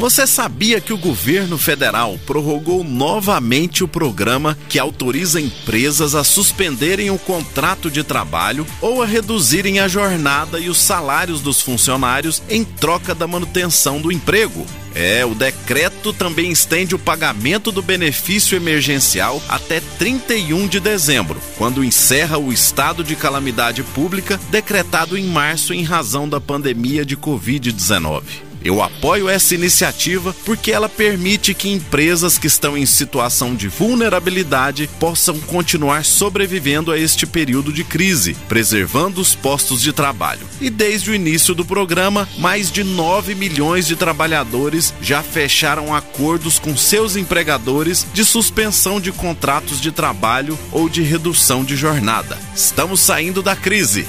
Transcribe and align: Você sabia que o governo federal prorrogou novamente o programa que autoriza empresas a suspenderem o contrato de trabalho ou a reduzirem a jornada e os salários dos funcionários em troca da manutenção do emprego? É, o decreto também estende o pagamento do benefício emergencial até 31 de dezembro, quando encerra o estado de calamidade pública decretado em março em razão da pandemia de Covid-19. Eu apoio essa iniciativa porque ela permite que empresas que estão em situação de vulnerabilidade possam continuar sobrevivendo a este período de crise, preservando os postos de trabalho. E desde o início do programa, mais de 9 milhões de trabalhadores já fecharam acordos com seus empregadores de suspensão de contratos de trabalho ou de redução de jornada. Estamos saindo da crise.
Você 0.00 0.26
sabia 0.26 0.80
que 0.80 0.94
o 0.94 0.98
governo 0.98 1.58
federal 1.58 2.18
prorrogou 2.24 2.82
novamente 2.82 3.84
o 3.84 3.88
programa 3.88 4.56
que 4.66 4.78
autoriza 4.78 5.38
empresas 5.38 6.14
a 6.14 6.24
suspenderem 6.24 7.10
o 7.10 7.18
contrato 7.18 7.90
de 7.90 8.02
trabalho 8.02 8.66
ou 8.80 9.02
a 9.02 9.06
reduzirem 9.06 9.78
a 9.78 9.86
jornada 9.86 10.58
e 10.58 10.70
os 10.70 10.78
salários 10.78 11.42
dos 11.42 11.60
funcionários 11.60 12.42
em 12.48 12.64
troca 12.64 13.14
da 13.14 13.26
manutenção 13.26 14.00
do 14.00 14.10
emprego? 14.10 14.66
É, 14.94 15.22
o 15.26 15.34
decreto 15.34 16.14
também 16.14 16.50
estende 16.50 16.94
o 16.94 16.98
pagamento 16.98 17.70
do 17.70 17.82
benefício 17.82 18.56
emergencial 18.56 19.42
até 19.50 19.82
31 19.98 20.66
de 20.66 20.80
dezembro, 20.80 21.38
quando 21.58 21.84
encerra 21.84 22.38
o 22.38 22.50
estado 22.50 23.04
de 23.04 23.14
calamidade 23.14 23.82
pública 23.82 24.40
decretado 24.50 25.18
em 25.18 25.26
março 25.26 25.74
em 25.74 25.82
razão 25.82 26.26
da 26.26 26.40
pandemia 26.40 27.04
de 27.04 27.18
Covid-19. 27.18 28.49
Eu 28.62 28.82
apoio 28.82 29.28
essa 29.28 29.54
iniciativa 29.54 30.34
porque 30.44 30.70
ela 30.70 30.88
permite 30.88 31.54
que 31.54 31.70
empresas 31.70 32.38
que 32.38 32.46
estão 32.46 32.76
em 32.76 32.84
situação 32.84 33.54
de 33.54 33.68
vulnerabilidade 33.68 34.88
possam 34.98 35.38
continuar 35.40 36.04
sobrevivendo 36.04 36.92
a 36.92 36.98
este 36.98 37.26
período 37.26 37.72
de 37.72 37.82
crise, 37.84 38.36
preservando 38.48 39.20
os 39.20 39.34
postos 39.34 39.80
de 39.80 39.92
trabalho. 39.92 40.46
E 40.60 40.68
desde 40.68 41.10
o 41.10 41.14
início 41.14 41.54
do 41.54 41.64
programa, 41.64 42.28
mais 42.38 42.70
de 42.70 42.84
9 42.84 43.34
milhões 43.34 43.86
de 43.86 43.96
trabalhadores 43.96 44.92
já 45.00 45.22
fecharam 45.22 45.94
acordos 45.94 46.58
com 46.58 46.76
seus 46.76 47.16
empregadores 47.16 48.06
de 48.12 48.24
suspensão 48.24 49.00
de 49.00 49.10
contratos 49.10 49.80
de 49.80 49.90
trabalho 49.90 50.58
ou 50.70 50.88
de 50.88 51.02
redução 51.02 51.64
de 51.64 51.76
jornada. 51.76 52.38
Estamos 52.54 53.00
saindo 53.00 53.42
da 53.42 53.56
crise. 53.56 54.06